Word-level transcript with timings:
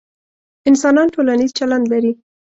انسانان 0.69 1.07
ټولنیز 1.15 1.51
چلند 1.59 1.85
لري، 1.91 2.11